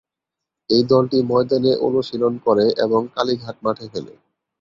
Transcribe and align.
এই 0.69 0.83
দলটি 0.89 1.17
ময়দানে 1.29 1.71
অনুশীলন 1.87 2.33
করে 2.45 2.65
এবং 2.85 3.01
কালীঘাট 3.15 3.57
মাঠে 3.65 3.85
খেলে। 3.93 4.13